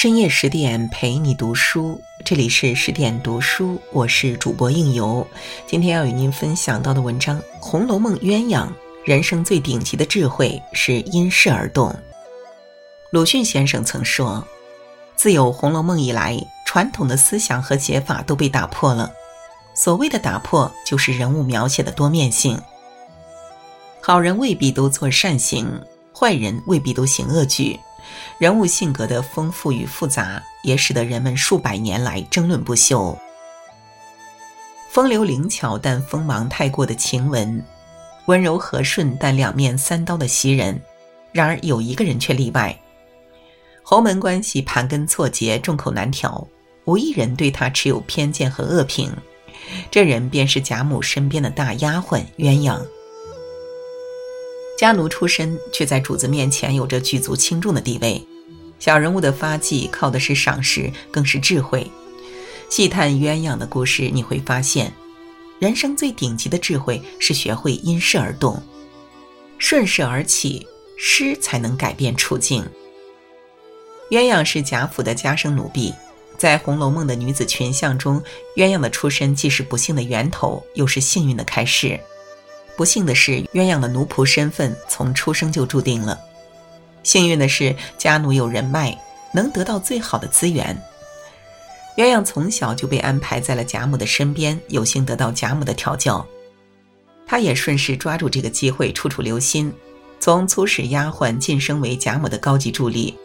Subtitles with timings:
[0.00, 5.26] 深夜十点陪你读书，这里是十点读书，我是主播应由。
[5.66, 8.68] 今天要与您分享到的文章《红楼梦》鸳鸯，
[9.04, 11.92] 人生最顶级的智慧是因势而动。
[13.10, 14.46] 鲁迅先生曾说
[15.18, 19.10] ：“自有《红楼梦》以来，传统的思想和写法都被打破了。
[19.74, 22.56] 所谓的打破，就是人物描写的多面性。
[24.00, 25.66] 好人未必都做善行，
[26.16, 27.76] 坏人未必都行恶举。”
[28.38, 33.16] 人物性格的丰富与复杂，也使得人们数百年来争论不休。
[34.90, 37.62] 风流灵巧但锋芒太过的晴雯，
[38.26, 40.80] 温柔和顺但两面三刀的袭人，
[41.32, 42.76] 然而有一个人却例外。
[43.82, 46.46] 侯门关系盘根错节，众口难调，
[46.84, 49.10] 无一人对他持有偏见和恶评。
[49.90, 52.80] 这人便是贾母身边的大丫鬟鸳鸯。
[54.78, 58.24] 家奴出身，却在主子面前有着举足轻重的地位。
[58.78, 61.90] 小人物的发迹靠的是赏识，更是智慧。
[62.70, 64.92] 细探鸳鸯的故事，你会发现，
[65.58, 68.62] 人生最顶级的智慧是学会因势而动，
[69.58, 70.64] 顺势而起，
[70.96, 72.64] 势才能改变处境。
[74.12, 75.92] 鸳鸯是贾府的家生奴婢，
[76.36, 78.22] 在《红楼梦》的女子群像中，
[78.54, 81.98] 鸳鸯的出身既是不幸的源头，又是幸运的开始。
[82.78, 86.16] 不幸的是，鸳鸯的奴仆身份从出生就注定了；
[87.02, 88.96] 幸运的是，家奴有人脉，
[89.34, 90.80] 能得到最好的资源。
[91.96, 96.24] 鸳鸯从小就被安排在了贾母的身边，有幸得到贾母的调教。
[97.26, 99.72] 她也顺势抓住这个机会，处处留心，
[100.20, 103.18] 从粗使丫鬟晋升为贾母的高级助理，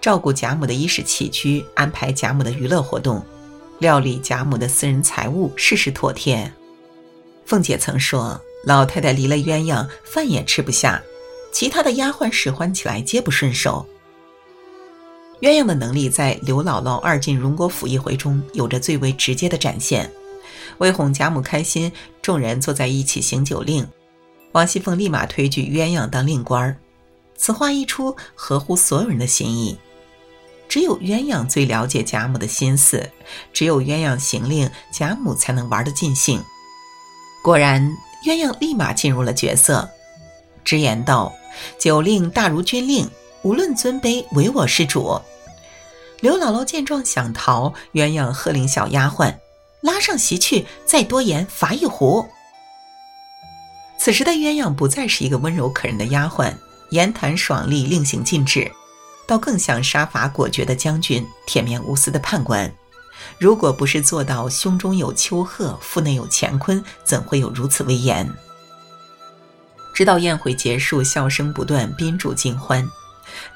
[0.00, 3.20] 照顾贾母的衣食起居，安排贾母的娱乐活动，
[3.80, 6.52] 料理贾母的私人财物，事事妥帖。
[7.44, 8.40] 凤姐曾说。
[8.64, 11.02] 老太太离了鸳鸯，饭也吃不下，
[11.52, 13.84] 其他的丫鬟使唤起来皆不顺手。
[15.40, 20.08] 鸳鸯的能力在刘姥姥二进荣国府一回中有着最为直接的展现。
[20.78, 21.90] 为哄贾母开心，
[22.22, 23.84] 众人坐在一起行酒令，
[24.52, 26.76] 王熙凤立马推举鸳鸯当令官儿。
[27.36, 29.76] 此话一出，合乎所有人的心意。
[30.68, 33.10] 只有鸳鸯最了解贾母的心思，
[33.52, 36.40] 只有鸳鸯行令，贾母才能玩得尽兴。
[37.42, 37.92] 果然。
[38.24, 39.88] 鸳鸯立马进入了角色，
[40.64, 41.32] 直言道
[41.78, 43.10] ：“酒令大如军令，
[43.42, 45.20] 无论尊卑，唯我是主。”
[46.20, 49.34] 刘姥姥见状想逃，鸳鸯喝令小丫鬟
[49.80, 52.24] 拉上席去，再多言罚一壶。
[53.98, 56.54] 此时的鸳鸯不再是一个温柔可人的丫鬟，
[56.90, 58.70] 言谈爽利，令行禁止，
[59.26, 62.72] 倒更像杀伐果决的将军，铁面无私的判官。
[63.38, 68.28] 如果不是做到胸中有丘壑，腹内有乾坤，怎会有如此威严？
[69.94, 72.88] 直到宴会结束，笑声不断，宾主尽欢。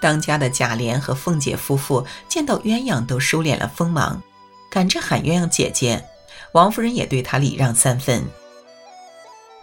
[0.00, 4.22] 当家的贾琏和凤姐夫妇见到鸳鸯，都收敛了锋芒，
[4.70, 6.04] 赶着喊鸳鸯姐姐。
[6.52, 8.24] 王夫人也对她礼让三分。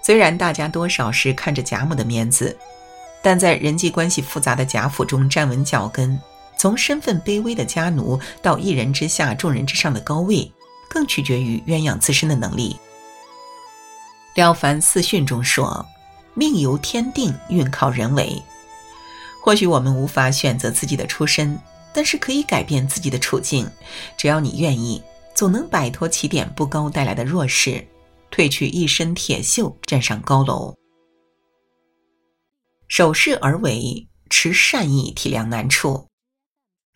[0.03, 2.57] 虽然大家多少是看着贾母的面子，
[3.21, 6.19] 但在人际关系复杂的贾府中站稳脚跟。
[6.57, 10.49] 从身份卑微的家奴到一人之下、众人之上的高位，
[10.89, 12.75] 更取决于鸳鸯自身的能力。
[14.39, 15.85] 《了凡四训》中说
[16.33, 18.41] ：“命由天定，运靠人为。”
[19.43, 21.59] 或许我们无法选择自己的出身，
[21.93, 23.69] 但是可以改变自己的处境。
[24.15, 25.03] 只要你愿意，
[25.35, 27.85] 总能摆脱起点不高带来的弱势，
[28.31, 30.73] 褪去一身铁锈，站上高楼。
[32.87, 36.07] 守势而为，持善意，体谅难处。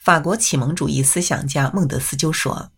[0.07, 2.72] 法国启蒙主义思想家孟德斯鸠说：“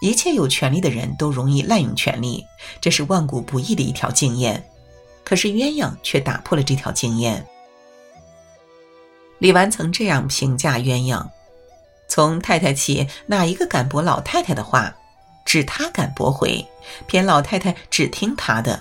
[0.00, 2.46] 一切有权利的人都容易滥用权力，
[2.80, 4.64] 这是万古不易的一条经验。
[5.24, 7.44] 可是鸳鸯却打破了这条经验。”
[9.40, 11.26] 李纨曾这样评价鸳鸯
[12.06, 14.94] ：“从太太起，哪一个敢驳老太太的话？
[15.44, 16.64] 只他敢驳回，
[17.08, 18.80] 偏老太太只听他的。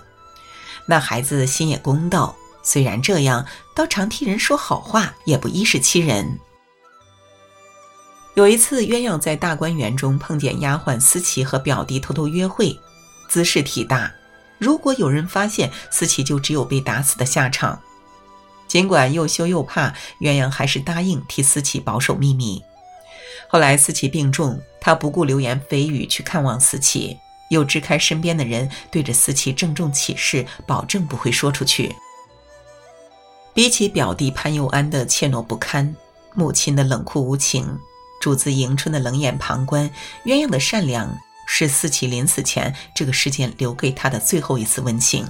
[0.85, 6.39] 那孩子心也公道，虽然这样，倒常替人说好话，也不依是欺人。”
[8.39, 12.79] 有一次，鸳鸯在大观园中碰见丫鬟思琪和表弟偷偷约会，
[13.27, 14.09] 姿势体大。
[14.57, 17.81] 如果有人发现，思琪就只有被打死的下场。
[18.65, 22.63] 尽管又羞又怕，鸳鸯还是答应替思琪保守秘密。
[23.49, 27.17] 后来思琪病重，他不顾流言蜚语去看望思琪，
[27.49, 31.93] 又支开身边的人，对着思琪郑重起誓，保证不会说出去。
[33.53, 35.93] 比起表弟潘佑安的怯懦不堪，
[36.33, 37.77] 母亲的冷酷无情。
[38.19, 39.89] 主子迎春的冷眼旁观，
[40.25, 41.17] 鸳鸯的善良，
[41.47, 45.25] 是思琪临死前这个世间留给他的最后一丝温情。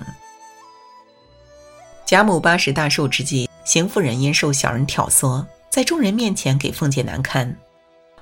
[2.06, 7.56] 贾母八十大寿之际，邢夫人因受小人挑唆，在众人面前给凤姐难堪。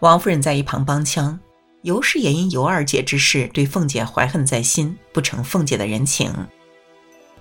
[0.02, 1.40] 王夫人在一旁帮腔，
[1.84, 6.34] 尤氏也因尤二姐之事对凤姐怀恨在心，不成凤姐的人情。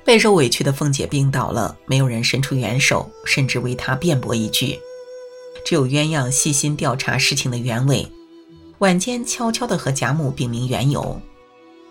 [0.04, 4.78] 备受委屈的凤姐病倒了，没有人伸出援手，甚至为她辩驳一句。
[5.66, 8.06] 只有鸳鸯细心调查事情的原委，
[8.78, 11.20] 晚间悄悄地和贾母禀明缘由，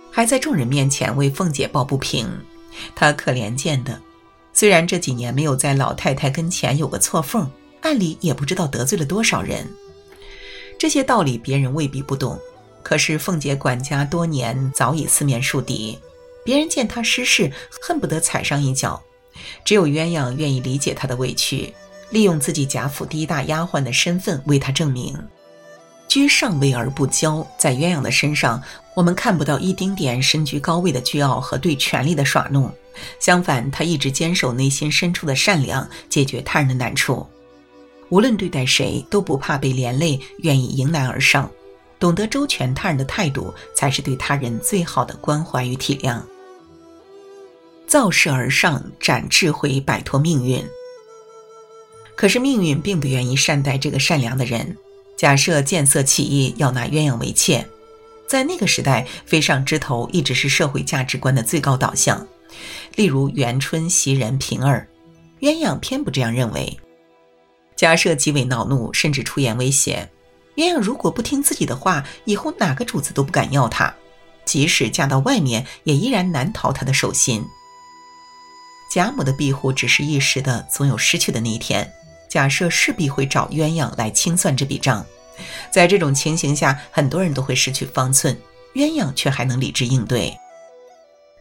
[0.09, 2.25] 还在众人面前为凤姐抱不平。
[2.95, 4.01] 她可怜见的，
[4.53, 7.51] 虽然这几年没有在老太太跟前有个错缝，
[7.81, 9.69] 暗里也不知道得罪了多少人。
[10.79, 12.39] 这些道理别人未必不懂，
[12.81, 15.99] 可是凤姐管家多年，早已四面树敌。
[16.45, 17.51] 别人见她失势，
[17.81, 19.03] 恨不得踩上一脚。
[19.65, 21.73] 只有鸳鸯愿意理解她的委屈，
[22.09, 25.17] 利用自己贾府第一大丫鬟的身份为她证明。
[26.07, 28.61] 居上位而不骄，在鸳鸯的身上，
[28.93, 32.71] 我们看不到一丁点身居高位的倨傲和对权力的耍弄。
[33.19, 37.27] 相反，他一直坚守内心深处的善良，解决他人的难处。
[38.09, 41.49] 无论对待谁都不怕被连累，愿意迎难而上，
[41.99, 46.21] 懂得周全他人的态度，才是对他人最好的关怀与体谅。
[47.87, 50.63] 造势而上，展智慧，摆脱命运。
[52.15, 54.75] 可是命运并不愿意善待这个善良的人。
[55.17, 57.65] 假设见色起意要拿鸳鸯为妾，
[58.27, 62.27] 在那个时代，飞上枝头一直是社会价值观的最高导向。
[62.95, 64.87] 例如元春袭人、平儿，
[65.39, 66.77] 鸳鸯偏不这样认为。
[67.75, 70.09] 假设极为恼怒，甚至出言威胁，
[70.55, 73.93] 鸳鸯如果不听自己的话，以后哪个主子都不敢要她，
[74.45, 77.43] 即使嫁到外面，也依然难逃他的手心。
[78.91, 81.89] 贾母的庇护只是一时的，总有失去的那一天。
[82.35, 85.05] 假设势必会找鸳鸯来清算这笔账，
[85.71, 88.37] 在这种情形下，很多人都会失去方寸，
[88.73, 90.37] 鸳鸯却还能理智应对。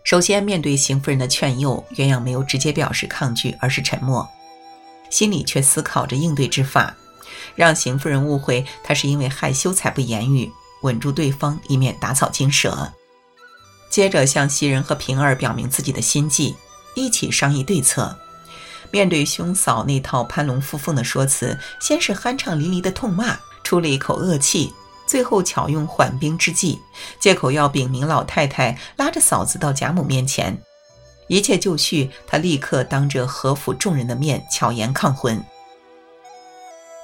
[0.05, 4.25] 首先，面对邢夫人的劝诱，鸳鸯没有直接表示抗拒，而是沉默。
[5.11, 6.95] 心里却思考着应对之法，
[7.57, 10.49] 让邢夫人误会她是因为害羞才不言语，
[10.83, 12.93] 稳住对方，以免打草惊蛇。
[13.91, 16.55] 接着向袭人和平儿表明自己的心迹，
[16.95, 18.17] 一起商议对策。
[18.95, 24.73] 面对兄嫂那套攀龙附凤的说辞，先是酣畅淋漓的痛骂，出了一口恶气，
[25.05, 26.79] 最后巧用缓兵之计，
[27.19, 30.57] 借口要禀明老太太，拉着嫂子到贾母面前。
[31.27, 35.45] 一切就绪，他立刻当着何府众人的面巧言抗婚。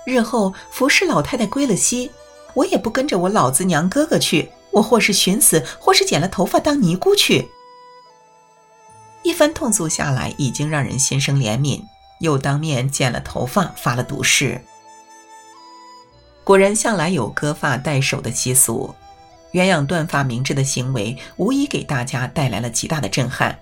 [0.07, 2.09] 日后服侍老太太归了西，
[2.55, 7.49] 我也不跟着我老子娘哥哥去，我或是寻死，或是剪了头发当尼姑去。
[9.23, 11.83] 一番痛诉下来，已经让人心生怜悯，
[12.21, 14.61] 又当面剪了头发，发了毒誓。
[16.43, 18.95] 古人向来有割发代首的习俗，
[19.53, 23.59] 鸳鸯断发明志的行为，无疑给大家带来了极大的震撼。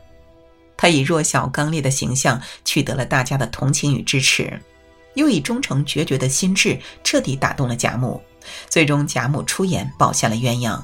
[0.76, 4.60] 他以弱小刚烈的形象取得了大家的同情与支持，
[5.14, 8.22] 又以忠诚决绝的心智彻底打动了贾母，
[8.70, 10.80] 最终贾母出言保下了鸳鸯。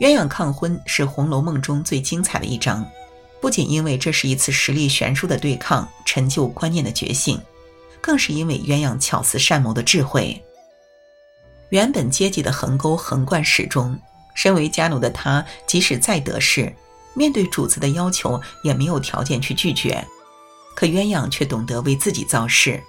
[0.00, 2.90] 鸳鸯抗婚是《红楼梦》中最精彩的一章，
[3.38, 7.38] 不仅因为这是一次实力悬殊的对抗，陈旧观念的觉醒，
[8.00, 10.42] 更是因为鸳鸯巧思善谋的智慧。
[11.68, 13.94] 原本阶级的横沟横贯始终，
[14.34, 16.74] 身为家奴的他，即使再得势。
[17.12, 20.02] 面对主子的要求，也没有条件去拒绝，
[20.74, 22.82] 可鸳鸯却懂得为自己造势。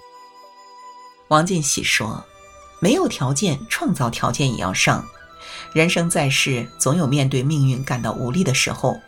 [1.28, 2.24] 王进喜说
[2.80, 5.06] ：“没有条件，创造条件也要上。
[5.72, 9.00] 人生在世，总有面对命运感到无力的时候。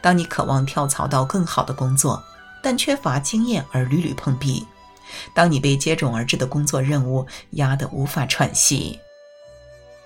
[0.00, 2.22] 当你渴望跳槽到更好的工作，
[2.62, 4.64] 但缺乏经验而屡屡碰壁；
[5.34, 8.98] 当你被接踵而至的工作任务压得无法喘息。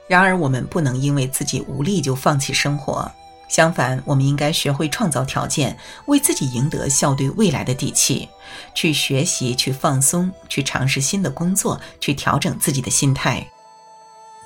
[0.07, 3.11] 然而，我们不能因为自己无力就放弃生活。”
[3.51, 8.29] 相反，我们应该学会创造条件，为自己赢得笑对未来的底气，
[8.75, 13.45] 去学习，去放松，去尝试新的工作，去调整自己的心态。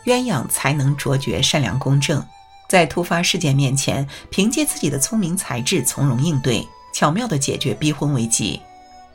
[0.07, 2.25] 鸳鸯才能卓绝、善良、公正，
[2.69, 8.61] 在突发事件面前，凭借自己的聪明才智从容应对，巧妙地解决逼婚危机。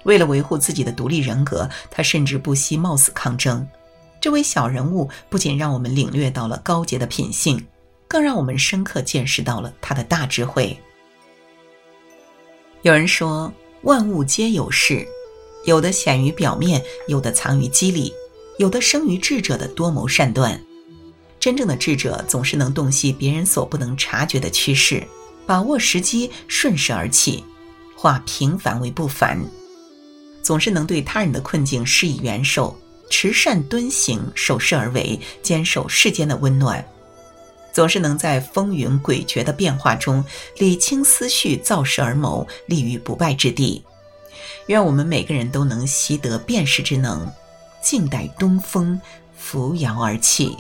[0.04, 3.68] 为了维护自己的独立人格，他甚至不惜冒死抗争。
[4.22, 7.66] 这位小人物不仅让我们领略到了高洁的品性。
[8.12, 10.76] 更让我们深刻见识到了他的大智慧。
[12.82, 13.54] 有人说，
[13.84, 15.08] 万物皆有事，
[15.64, 18.12] 有的显于表面，有的藏于机理，
[18.58, 20.60] 有的生于智者的多谋善断。
[21.40, 25.02] 真正的智者总是能洞悉别人所不能察觉的趋势，
[25.46, 27.44] 把握时机，顺势而起，
[27.96, 29.40] 化平凡为不凡。
[30.42, 32.78] 总是能对他人的困境施以援手，
[33.10, 36.86] 持善敦行，守势而为，坚守世间的温暖。
[37.72, 40.24] 总是能在风云诡谲的变化中
[40.58, 43.82] 理清思绪，造势而谋，立于不败之地。
[44.68, 47.32] 愿我们每个人都能习得辨识之能，
[47.82, 49.00] 静待东风
[49.38, 50.58] 扶摇而起。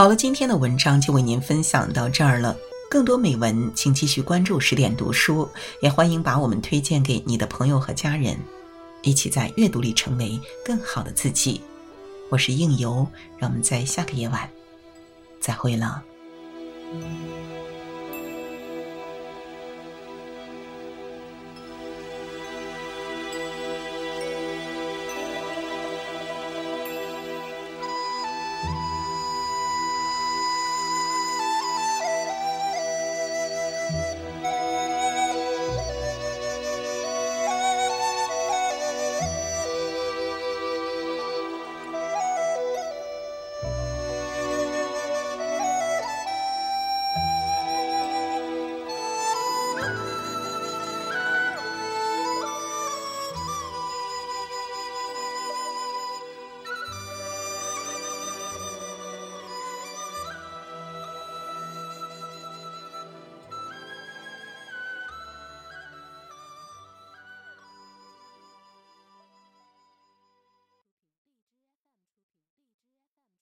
[0.00, 2.56] 好了，今天的文章就为您分享到这儿了。
[2.88, 5.46] 更多美文，请继续关注十点读书，
[5.82, 8.34] 也欢迎把我们推荐给你的朋友和家人，
[9.02, 11.60] 一起在阅读里成为更好的自己。
[12.30, 14.48] 我是应由，让我们在下个夜晚
[15.38, 16.02] 再会了。